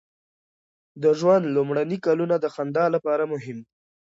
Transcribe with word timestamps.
د 1.03 1.05
ژوند 1.19 1.45
لومړني 1.55 1.97
کلونه 2.05 2.35
د 2.39 2.45
خندا 2.55 2.85
لپاره 2.95 3.23
مهم 3.33 3.57
دي. 3.61 3.67